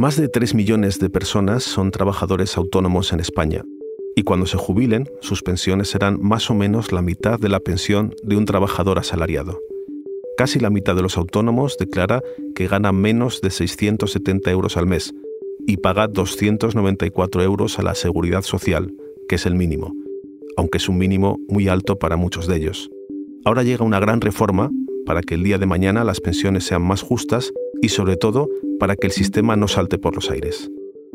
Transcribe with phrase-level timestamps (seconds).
[0.00, 3.66] Más de 3 millones de personas son trabajadores autónomos en España
[4.16, 8.14] y cuando se jubilen, sus pensiones serán más o menos la mitad de la pensión
[8.22, 9.60] de un trabajador asalariado.
[10.38, 12.22] Casi la mitad de los autónomos declara
[12.54, 15.12] que gana menos de 670 euros al mes
[15.66, 18.94] y paga 294 euros a la seguridad social,
[19.28, 19.92] que es el mínimo,
[20.56, 22.88] aunque es un mínimo muy alto para muchos de ellos.
[23.44, 24.70] Ahora llega una gran reforma
[25.04, 27.52] para que el día de mañana las pensiones sean más justas
[27.82, 30.70] y sobre todo para que el sistema no salte por los aires.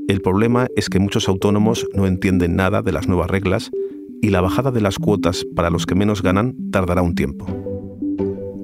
[0.07, 3.71] El problema es que muchos autónomos no entienden nada de las nuevas reglas
[4.21, 7.45] y la bajada de las cuotas para los que menos ganan tardará un tiempo.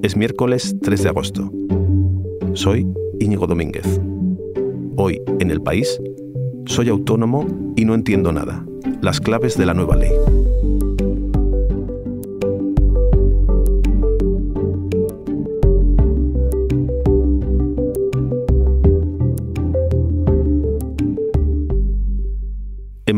[0.02, 1.50] Es miércoles 3 de agosto.
[2.54, 2.86] Soy
[3.20, 4.00] Íñigo Domínguez.
[4.96, 6.00] Hoy, en el país,
[6.66, 7.46] soy autónomo
[7.76, 8.64] y no entiendo nada.
[9.00, 10.12] Las claves de la nueva ley.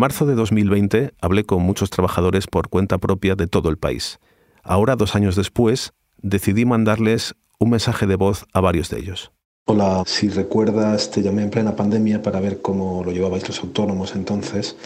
[0.04, 4.18] Marzo de 2020 hablé con muchos trabajadores por cuenta propia de todo el país.
[4.62, 9.32] Ahora, dos años después, decidí mandarles un mensaje de voz a varios de ellos.
[9.64, 14.14] Hola, si recuerdas, te llamé en plena pandemia para ver cómo lo llevabais los autónomos
[14.14, 14.76] entonces.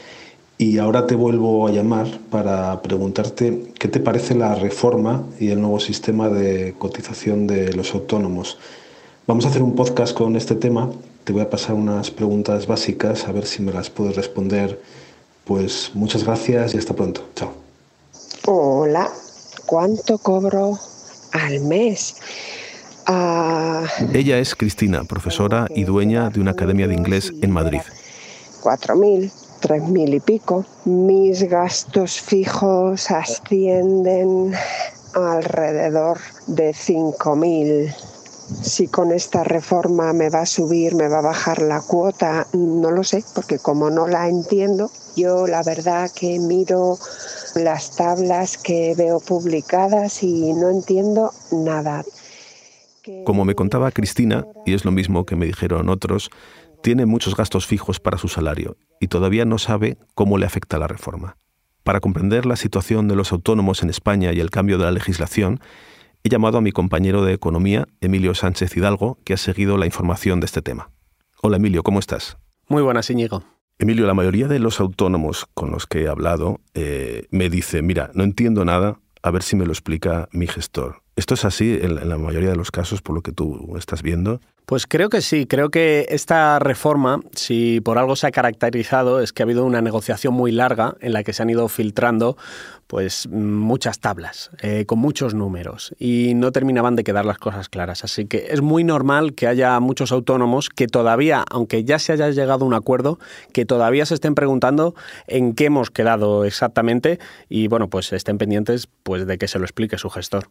[0.56, 5.60] Y ahora te vuelvo a llamar para preguntarte qué te parece la reforma y el
[5.60, 8.56] nuevo sistema de cotización de los autónomos.
[9.26, 10.88] Vamos a hacer un podcast con este tema
[11.28, 14.80] te voy a pasar unas preguntas básicas a ver si me las puedes responder.
[15.48, 17.22] Pues muchas gracias y hasta pronto.
[17.34, 17.50] Chao.
[18.46, 19.10] Hola,
[19.64, 20.78] ¿cuánto cobro
[21.32, 22.16] al mes?
[23.06, 27.80] Ah, Ella es Cristina, profesora y dueña de una academia de inglés en Madrid.
[28.60, 30.66] Cuatro mil, tres mil y pico.
[30.84, 34.52] Mis gastos fijos ascienden
[35.14, 37.90] alrededor de cinco mil
[38.62, 42.90] si con esta reforma me va a subir, me va a bajar la cuota, no
[42.90, 46.98] lo sé, porque como no la entiendo, yo la verdad que miro
[47.54, 52.04] las tablas que veo publicadas y no entiendo nada.
[53.24, 56.30] Como me contaba Cristina, y es lo mismo que me dijeron otros,
[56.82, 60.86] tiene muchos gastos fijos para su salario y todavía no sabe cómo le afecta la
[60.86, 61.36] reforma.
[61.82, 65.60] Para comprender la situación de los autónomos en España y el cambio de la legislación,
[66.22, 70.40] he llamado a mi compañero de economía, Emilio Sánchez Hidalgo, que ha seguido la información
[70.40, 70.90] de este tema.
[71.40, 72.36] Hola Emilio, ¿cómo estás?
[72.68, 73.44] Muy buenas, Íñigo.
[73.78, 78.10] Emilio, la mayoría de los autónomos con los que he hablado eh, me dice, mira,
[78.14, 81.02] no entiendo nada, a ver si me lo explica mi gestor.
[81.14, 84.40] ¿Esto es así en la mayoría de los casos por lo que tú estás viendo?
[84.68, 89.32] Pues creo que sí, creo que esta reforma, si por algo se ha caracterizado, es
[89.32, 92.36] que ha habido una negociación muy larga en la que se han ido filtrando
[92.86, 98.04] pues muchas tablas, eh, con muchos números, y no terminaban de quedar las cosas claras.
[98.04, 102.28] Así que es muy normal que haya muchos autónomos que todavía, aunque ya se haya
[102.28, 103.18] llegado a un acuerdo,
[103.54, 104.94] que todavía se estén preguntando
[105.28, 107.18] en qué hemos quedado exactamente
[107.48, 110.50] y bueno, pues estén pendientes pues de que se lo explique su gestor.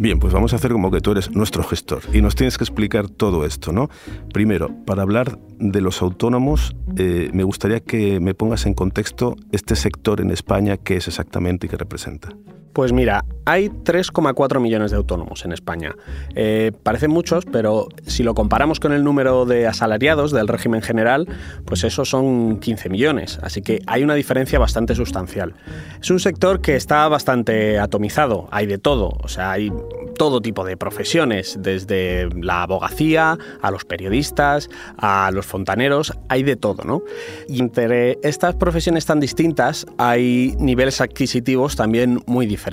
[0.00, 2.62] Bien, pues vamos a hacer como que tú eres nuestro gestor y nos tienes que
[2.62, 3.90] explicar todo esto, ¿no?
[4.32, 9.74] Primero, para hablar de los autónomos, eh, me gustaría que me pongas en contexto este
[9.74, 12.28] sector en España, qué es exactamente y qué representa.
[12.78, 15.96] Pues mira, hay 3,4 millones de autónomos en España.
[16.36, 21.26] Eh, parecen muchos, pero si lo comparamos con el número de asalariados del régimen general,
[21.64, 23.40] pues esos son 15 millones.
[23.42, 25.54] Así que hay una diferencia bastante sustancial.
[26.00, 29.10] Es un sector que está bastante atomizado, hay de todo.
[29.24, 29.72] O sea, hay
[30.16, 34.68] todo tipo de profesiones, desde la abogacía, a los periodistas,
[34.98, 37.02] a los fontaneros, hay de todo, ¿no?
[37.48, 42.67] Y entre estas profesiones tan distintas hay niveles adquisitivos también muy diferentes.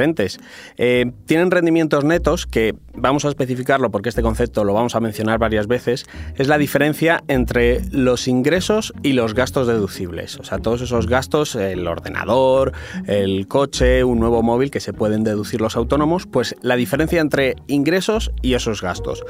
[0.78, 5.40] Eh, tienen rendimientos netos que, vamos a especificarlo porque este concepto lo vamos a mencionar
[5.40, 10.40] varias veces, es la diferencia entre los ingresos y los gastos deducibles.
[10.40, 12.74] O sea, todos esos gastos, el ordenador,
[13.08, 17.56] el coche, un nuevo móvil que se pueden deducir los autónomos, pues la diferencia entre
[17.68, 19.24] ingresos y esos gastos.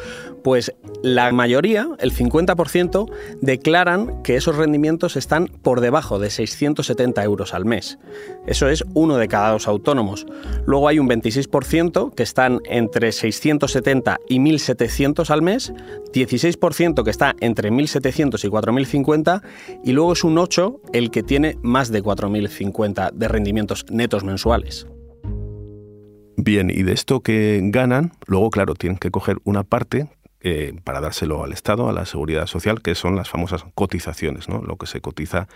[0.44, 7.54] Pues la mayoría, el 50%, declaran que esos rendimientos están por debajo de 670 euros
[7.54, 7.98] al mes.
[8.46, 10.26] Eso es uno de cada dos autónomos.
[10.66, 15.74] Luego hay un 26% que están entre 670 y 1.700 al mes,
[16.14, 19.42] 16% que está entre 1.700 y 4.050
[19.84, 24.88] y luego es un 8 el que tiene más de 4.050 de rendimientos netos mensuales.
[26.38, 30.10] Bien, y de esto que ganan, luego, claro, tienen que coger una parte
[30.42, 34.62] eh, para dárselo al Estado, a la Seguridad Social, que son las famosas cotizaciones, ¿no?
[34.62, 35.48] lo que se cotiza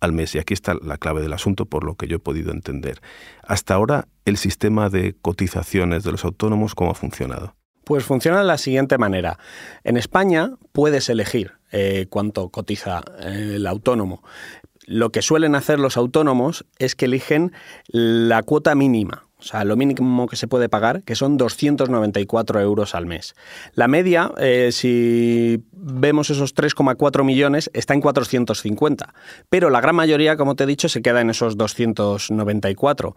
[0.00, 0.34] al mes.
[0.34, 3.00] Y aquí está la clave del asunto, por lo que yo he podido entender.
[3.42, 7.54] Hasta ahora, el sistema de cotizaciones de los autónomos, ¿cómo ha funcionado?
[7.84, 9.38] Pues funciona de la siguiente manera.
[9.82, 14.22] En España puedes elegir eh, cuánto cotiza eh, el autónomo.
[14.86, 17.52] Lo que suelen hacer los autónomos es que eligen
[17.88, 22.94] la cuota mínima, o sea, lo mínimo que se puede pagar, que son 294 euros
[22.94, 23.34] al mes.
[23.74, 29.14] La media, eh, si vemos esos 3,4 millones, está en 450,
[29.48, 33.14] pero la gran mayoría, como te he dicho, se queda en esos 294.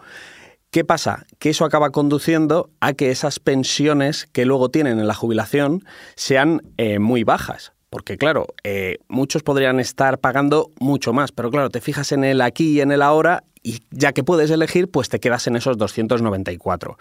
[0.69, 1.25] ¿Qué pasa?
[1.39, 5.83] Que eso acaba conduciendo a que esas pensiones que luego tienen en la jubilación
[6.15, 7.74] sean eh, muy bajas.
[7.91, 12.39] Porque claro, eh, muchos podrían estar pagando mucho más, pero claro, te fijas en el
[12.39, 15.77] aquí y en el ahora y ya que puedes elegir, pues te quedas en esos
[15.77, 16.97] 294.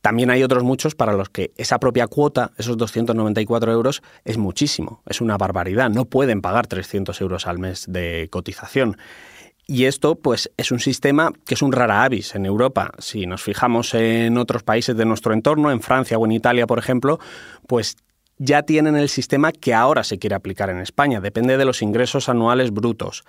[0.00, 5.02] También hay otros muchos para los que esa propia cuota, esos 294 euros, es muchísimo,
[5.06, 8.96] es una barbaridad, no pueden pagar 300 euros al mes de cotización.
[9.66, 12.92] Y esto, pues, es un sistema que es un rara avis en Europa.
[12.98, 16.78] Si nos fijamos en otros países de nuestro entorno, en Francia o en Italia, por
[16.78, 17.20] ejemplo,
[17.68, 17.96] pues
[18.40, 21.20] ya tienen el sistema que ahora se quiere aplicar en España.
[21.20, 23.22] Depende de los ingresos anuales brutos.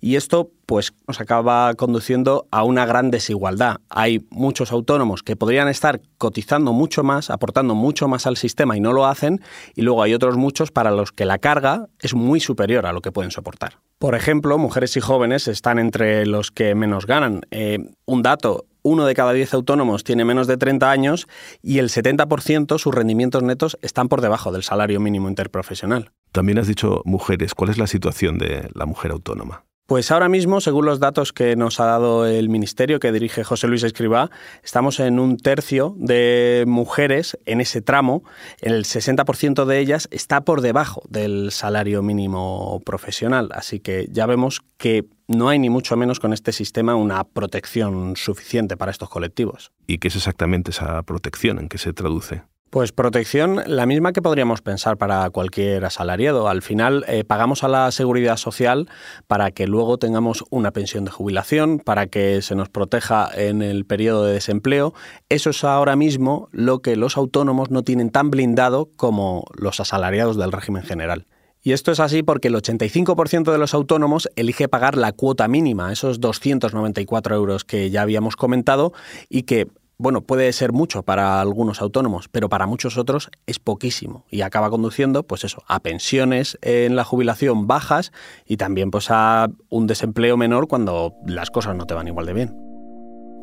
[0.00, 3.76] Y esto pues nos acaba conduciendo a una gran desigualdad.
[3.88, 8.80] Hay muchos autónomos que podrían estar cotizando mucho más, aportando mucho más al sistema y
[8.80, 9.40] no lo hacen,
[9.76, 13.00] y luego hay otros muchos para los que la carga es muy superior a lo
[13.00, 13.78] que pueden soportar.
[14.00, 17.42] Por ejemplo, mujeres y jóvenes están entre los que menos ganan.
[17.52, 21.26] Eh, un dato, uno de cada diez autónomos tiene menos de 30 años
[21.60, 26.12] y el 70% sus rendimientos netos están por debajo del salario mínimo interprofesional.
[26.30, 27.54] También has dicho mujeres.
[27.54, 29.64] ¿Cuál es la situación de la mujer autónoma?
[29.86, 33.68] Pues ahora mismo, según los datos que nos ha dado el ministerio que dirige José
[33.68, 34.32] Luis Escribá,
[34.64, 38.24] estamos en un tercio de mujeres en ese tramo.
[38.60, 43.50] El 60% de ellas está por debajo del salario mínimo profesional.
[43.52, 48.16] Así que ya vemos que no hay ni mucho menos con este sistema una protección
[48.16, 49.70] suficiente para estos colectivos.
[49.86, 51.60] ¿Y qué es exactamente esa protección?
[51.60, 52.42] ¿En qué se traduce?
[52.68, 56.48] Pues protección, la misma que podríamos pensar para cualquier asalariado.
[56.48, 58.88] Al final eh, pagamos a la seguridad social
[59.28, 63.86] para que luego tengamos una pensión de jubilación, para que se nos proteja en el
[63.86, 64.94] periodo de desempleo.
[65.28, 70.36] Eso es ahora mismo lo que los autónomos no tienen tan blindado como los asalariados
[70.36, 71.26] del régimen general.
[71.62, 75.92] Y esto es así porque el 85% de los autónomos elige pagar la cuota mínima,
[75.92, 78.92] esos 294 euros que ya habíamos comentado,
[79.28, 79.68] y que
[79.98, 84.70] bueno, puede ser mucho para algunos autónomos, pero para muchos otros es poquísimo y acaba
[84.70, 88.12] conduciendo, pues eso, a pensiones en la jubilación bajas
[88.46, 92.32] y también pues a un desempleo menor cuando las cosas no te van igual de
[92.34, 92.66] bien.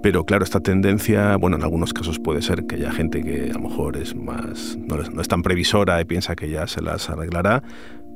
[0.04, 3.54] Pero claro, esta tendencia, bueno, en algunos casos puede ser que haya gente que a
[3.54, 7.10] lo mejor es más, no no es tan previsora y piensa que ya se las
[7.10, 7.64] arreglará,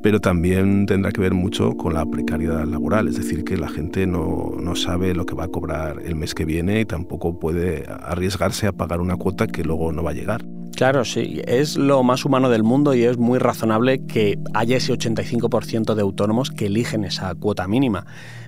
[0.02, 4.08] pero también tendrá que ver mucho con la precariedad laboral, es decir, que la gente
[4.08, 7.86] no, no, sabe lo que va a cobrar el mes que viene y tampoco puede
[7.88, 10.46] arriesgarse a pagar una cuota que luego no va a llegar.
[10.76, 14.94] Claro, sí, es lo más humano del mundo y es muy razonable que haya ese
[14.94, 18.06] 85% de autónomos que eligen esa cuota mínima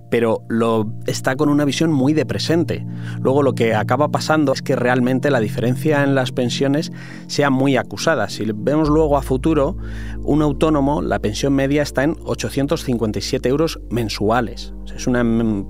[0.09, 2.85] pero lo está con una visión muy de presente.
[3.21, 6.91] Luego lo que acaba pasando es que realmente la diferencia en las pensiones
[7.27, 8.29] sea muy acusada.
[8.29, 9.77] Si vemos luego a futuro,
[10.23, 14.73] un autónomo, la pensión media está en 857 euros mensuales.
[14.95, 15.23] Es una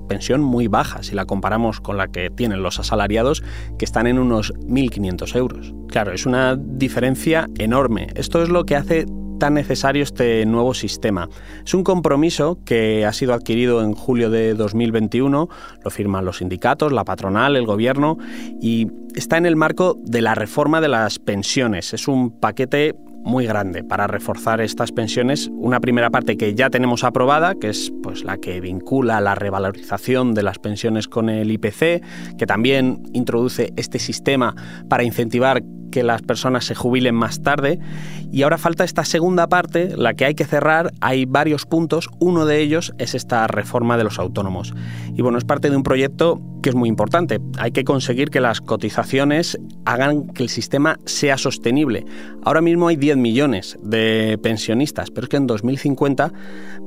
[0.08, 3.42] pensión muy baja si la comparamos con la que tienen los asalariados,
[3.78, 5.74] que están en unos 1.500 euros.
[5.88, 8.08] Claro, es una diferencia enorme.
[8.14, 9.06] Esto es lo que hace
[9.40, 11.28] tan necesario este nuevo sistema.
[11.64, 15.48] Es un compromiso que ha sido adquirido en julio de 2021,
[15.82, 18.18] lo firman los sindicatos, la patronal, el gobierno
[18.60, 21.92] y está en el marco de la reforma de las pensiones.
[21.92, 25.50] Es un paquete muy grande para reforzar estas pensiones.
[25.52, 30.34] Una primera parte que ya tenemos aprobada, que es pues, la que vincula la revalorización
[30.34, 32.02] de las pensiones con el IPC,
[32.38, 34.54] que también introduce este sistema
[34.88, 37.78] para incentivar que las personas se jubilen más tarde.
[38.32, 40.92] Y ahora falta esta segunda parte, la que hay que cerrar.
[41.00, 42.08] Hay varios puntos.
[42.18, 44.72] Uno de ellos es esta reforma de los autónomos.
[45.14, 47.40] Y bueno, es parte de un proyecto que es muy importante.
[47.58, 52.04] Hay que conseguir que las cotizaciones hagan que el sistema sea sostenible.
[52.42, 56.32] Ahora mismo hay 10 millones de pensionistas, pero es que en 2050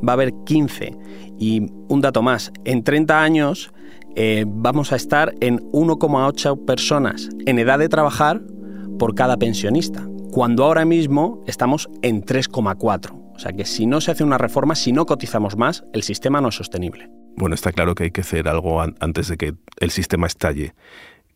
[0.08, 0.96] va a haber 15.
[1.40, 3.72] Y un dato más, en 30 años
[4.16, 8.42] eh, vamos a estar en 1,8 personas en edad de trabajar
[8.98, 13.34] por cada pensionista, cuando ahora mismo estamos en 3,4.
[13.36, 16.42] O sea que si no se hace una reforma, si no cotizamos más, el sistema
[16.42, 17.10] no es sostenible.
[17.36, 20.76] Bueno, está claro que hay que hacer algo antes de que el sistema estalle.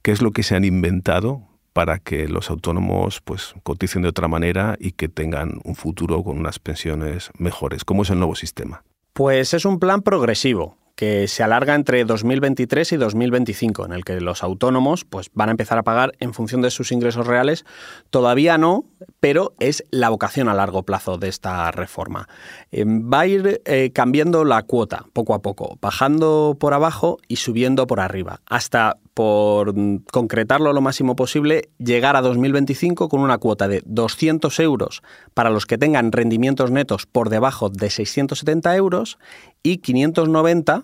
[0.02, 1.42] ¿Qué es lo que se han inventado
[1.74, 6.38] para que los autónomos pues coticen de otra manera y que tengan un futuro con
[6.38, 7.84] unas pensiones mejores?
[7.84, 8.84] ¿Cómo es el nuevo sistema?
[9.14, 14.20] Pues es un plan progresivo que se alarga entre 2023 y 2025, en el que
[14.20, 17.66] los autónomos pues, van a empezar a pagar en función de sus ingresos reales.
[18.10, 18.84] Todavía no,
[19.20, 22.28] pero es la vocación a largo plazo de esta reforma.
[22.72, 27.36] Eh, va a ir eh, cambiando la cuota poco a poco, bajando por abajo y
[27.36, 29.74] subiendo por arriba, hasta por
[30.12, 35.02] concretarlo lo máximo posible, llegar a 2025 con una cuota de 200 euros
[35.34, 39.18] para los que tengan rendimientos netos por debajo de 670 euros
[39.64, 40.84] y 590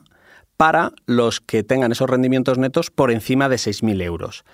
[0.57, 4.45] para los que tengan esos rendimientos netos por encima de 6.000 euros.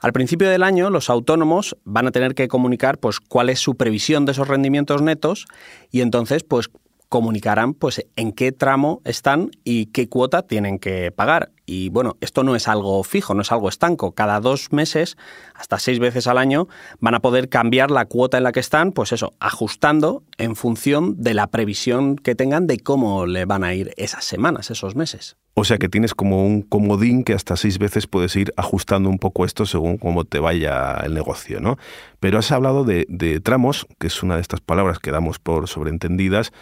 [0.00, 3.76] Al principio del año, los autónomos van a tener que comunicar pues, cuál es su
[3.76, 5.46] previsión de esos rendimientos netos
[5.92, 6.70] y entonces pues,
[7.08, 11.52] comunicarán pues, en qué tramo están y qué cuota tienen que pagar.
[11.64, 14.12] Y bueno, esto no es algo fijo, no es algo estanco.
[14.12, 15.18] Cada dos meses,
[15.54, 16.66] hasta seis veces al año,
[16.98, 21.22] van a poder cambiar la cuota en la que están, pues eso, ajustando en función
[21.22, 25.36] de la previsión que tengan de cómo le van a ir esas semanas, esos meses.
[25.52, 29.18] O sea que tienes como un comodín que hasta seis veces puedes ir ajustando un
[29.18, 31.76] poco esto según cómo te vaya el negocio, ¿no?
[32.20, 35.68] Pero has hablado de, de tramos, que es una de estas palabras que damos por
[35.68, 36.52] sobreentendidas,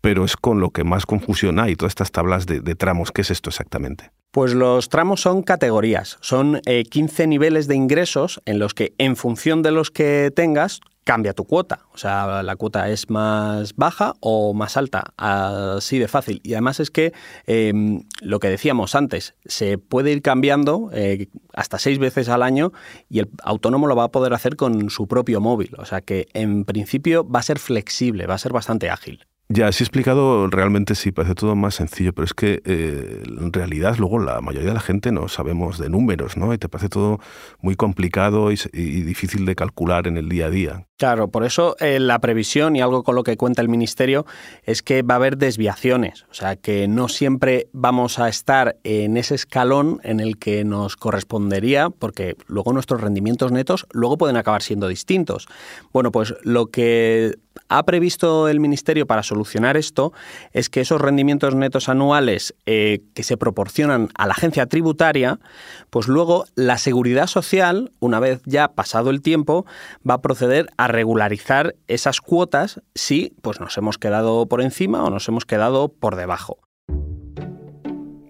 [0.00, 3.12] pero es con lo que más confusión hay, todas estas tablas de, tramos.
[3.12, 4.10] ¿Qué es esto exactamente?
[4.30, 9.16] Pues los tramos son categorías, son 15 eh, niveles de ingresos en los que en
[9.16, 11.86] función de los que tengas cambia tu cuota.
[11.94, 16.42] O sea, la cuota es más baja o más alta, así de fácil.
[16.44, 17.14] Y además es que
[17.46, 22.74] em, lo que decíamos antes, se puede ir cambiando eh, hasta seis veces al año
[23.08, 25.70] y el autónomo lo va a poder hacer con su propio móvil.
[25.78, 29.26] O sea que en principio va a ser flexible, va a ser bastante ágil.
[29.50, 33.96] Ya, he explicado, realmente sí, parece todo más sencillo, pero es que eh, en realidad
[33.96, 36.52] luego la mayoría de la gente no sabemos de números, ¿no?
[36.52, 37.18] Y te parece todo
[37.62, 40.86] muy complicado y, difícil de calcular en el día a día.
[40.98, 44.26] Claro, por eso eh, la previsión y algo con lo que cuenta el Ministerio
[44.64, 49.16] es que va a haber desviaciones, o sea, que no siempre vamos a estar en
[49.16, 54.62] ese escalón en el que nos correspondería, porque luego nuestros rendimientos netos luego pueden acabar
[54.62, 55.48] siendo distintos.
[55.90, 60.12] Bueno, pues lo que ha previsto el Ministerio para solucionar esto
[60.52, 65.38] es que esos rendimientos netos anuales eh, que se proporcionan a la agencia tributaria,
[65.90, 69.66] pues luego la seguridad social, una vez ya pasado el tiempo,
[70.08, 75.10] va a proceder a regularizar esas cuotas si pues, nos hemos quedado por encima o
[75.10, 76.58] nos hemos quedado por debajo.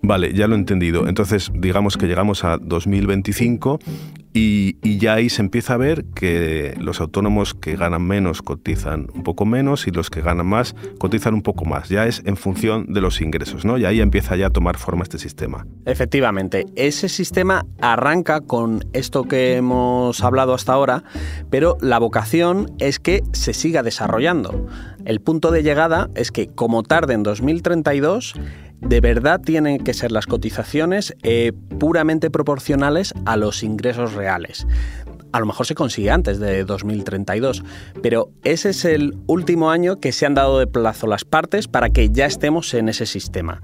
[0.08, 1.06] Vale, ya lo he entendido.
[1.06, 3.78] Entonces, digamos que llegamos a 2025
[4.32, 9.22] y, ya ahí se empieza a ver que los autónomos que ganan menos cotizan un
[9.22, 11.90] poco menos y los que ganan más cotizan un poco más.
[11.90, 13.76] Ya es en función de los ingresos, ¿no?
[13.76, 15.66] Y ahí empieza ya a tomar forma este sistema.
[15.84, 21.04] Efectivamente, ese sistema arranca con esto que hemos hablado hasta ahora,
[21.50, 24.66] pero la vocación es que se siga desarrollando.
[25.04, 28.34] El punto de llegada es que como tarde en 2032
[28.80, 34.66] de verdad tienen que ser las cotizaciones eh, puramente proporcionales a los ingresos reales
[35.32, 37.64] a lo mejor se consigue antes de 2032,
[38.02, 41.90] pero ese es el último año que se han dado de plazo las partes para
[41.90, 43.62] que ya estemos en ese sistema.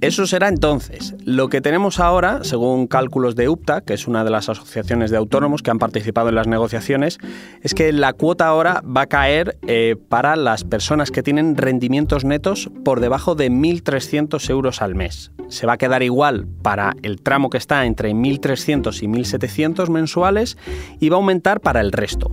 [0.00, 1.14] Eso será entonces.
[1.24, 5.16] Lo que tenemos ahora, según cálculos de UPTA, que es una de las asociaciones de
[5.16, 7.18] autónomos que han participado en las negociaciones,
[7.62, 12.24] es que la cuota ahora va a caer eh, para las personas que tienen rendimientos
[12.24, 15.32] netos por debajo de 1.300 euros al mes.
[15.48, 20.56] Se va a quedar igual para el tramo que está entre 1.300 y 1.700 mensuales
[21.02, 22.30] y va a aumentar para el resto.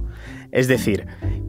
[0.51, 1.07] Es decir,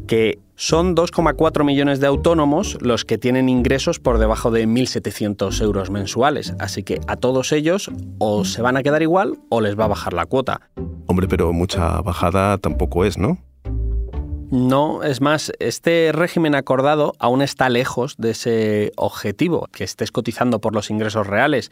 [0.08, 5.90] que son 2,4 millones de autónomos los que tienen ingresos por debajo de 1.700 euros
[5.90, 9.84] mensuales, así que a todos ellos o se van a quedar igual o les va
[9.84, 10.62] a bajar la cuota.
[11.06, 13.38] Hombre, pero mucha bajada tampoco es, ¿no?
[14.50, 20.58] No, es más, este régimen acordado aún está lejos de ese objetivo, que estés cotizando
[20.60, 21.70] por los ingresos reales,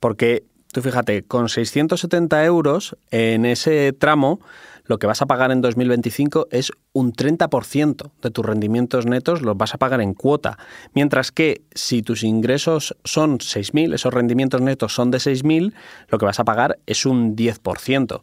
[0.00, 0.42] porque
[0.76, 4.40] tú fíjate, con 670 euros en ese tramo,
[4.84, 9.56] lo que vas a pagar en 2025 es un 30% de tus rendimientos netos los
[9.56, 10.58] vas a pagar en cuota,
[10.92, 15.72] mientras que si tus ingresos son 6.000, esos rendimientos netos son de 6.000,
[16.08, 18.20] lo que vas a pagar es un 10%.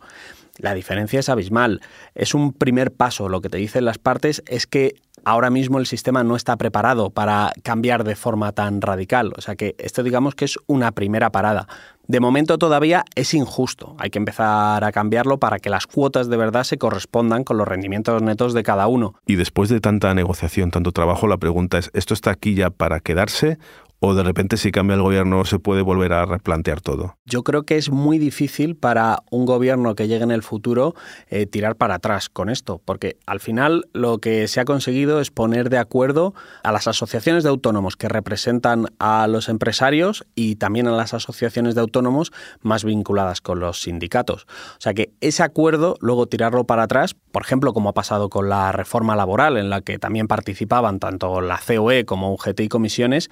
[0.60, 1.82] La diferencia es abismal.
[2.14, 3.28] Es un primer paso.
[3.30, 7.10] Lo que te dicen las partes es que ahora mismo el sistema no está preparado
[7.10, 9.34] para cambiar de forma tan radical.
[9.38, 11.68] O sea que esto digamos que es una primera parada.
[12.06, 13.96] De momento todavía es injusto.
[13.98, 17.68] Hay que empezar a cambiarlo para que las cuotas de verdad se correspondan con los
[17.68, 19.16] rendimientos netos de cada uno.
[19.26, 23.00] Y después de tanta negociación, tanto trabajo, la pregunta es, ¿esto está aquí ya para
[23.00, 23.58] quedarse
[24.06, 27.16] o de repente si cambia el gobierno se puede volver a replantear todo?
[27.24, 30.94] Yo creo que es muy difícil para un gobierno que llegue en el futuro
[31.30, 35.32] eh, tirar para atrás con esto, porque al final lo que se ha conseguido es
[35.32, 36.34] poner de acuerdo
[36.64, 41.74] a las asociaciones de autónomos que representan a los empresarios y también a las asociaciones
[41.74, 44.48] de autónomos más vinculadas con los sindicatos.
[44.78, 48.50] O sea que ese acuerdo, luego tirarlo para atrás, por ejemplo, como ha pasado con
[48.50, 53.30] la reforma laboral, en la que también participaban tanto la COE como UGT y comisiones,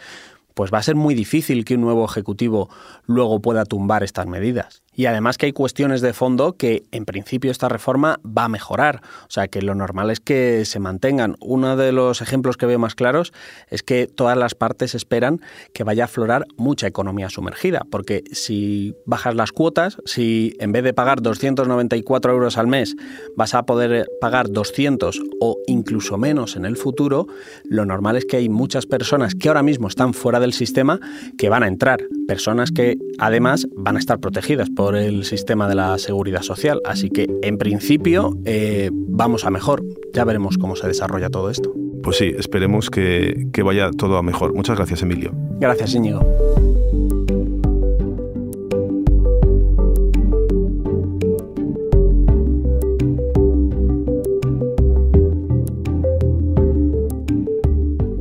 [0.53, 2.70] pues va a ser muy difícil que un nuevo ejecutivo
[3.05, 4.84] luego pueda tumbar estas medidas.
[4.94, 9.02] Y además que hay cuestiones de fondo que en principio esta reforma va a mejorar.
[9.24, 11.38] O sea que lo normal es que se mantengan.
[11.40, 13.32] Uno de los ejemplos que veo más claros
[13.70, 15.40] es que todas las partes esperan
[15.74, 17.86] que vaya a aflorar mucha economía sumergida.
[17.90, 22.96] Porque si bajas las cuotas, si en vez de pagar 294 euros al mes
[23.38, 27.28] vas a poder pagar 200 o incluso menos en el futuro,
[27.64, 31.00] lo normal es que hay muchas personas que ahora mismo están fuera del sistema
[31.38, 32.02] que van a entrar.
[32.28, 36.82] Personas que además van a estar protegidas por el sistema de la seguridad social.
[36.86, 39.84] Así que, en principio, eh, vamos a mejor.
[40.12, 41.72] Ya veremos cómo se desarrolla todo esto.
[42.02, 44.56] Pues sí, esperemos que, que vaya todo a mejor.
[44.56, 45.34] Muchas gracias, Emilio.
[45.60, 46.22] Gracias, Íñigo.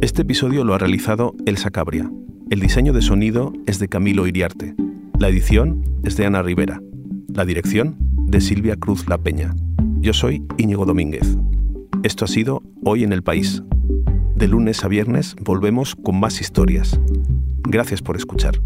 [0.02, 2.11] Este episodio lo ha realizado Elsa Cabria.
[2.50, 4.75] El diseño de sonido es de Camilo Iriarte.
[5.21, 6.81] La edición es de Ana Rivera.
[7.35, 7.95] La dirección
[8.27, 9.55] de Silvia Cruz La Peña.
[9.99, 11.37] Yo soy Íñigo Domínguez.
[12.03, 13.62] Esto ha sido Hoy en el País.
[14.35, 16.99] De lunes a viernes volvemos con más historias.
[17.65, 18.62] Gracias por escuchar.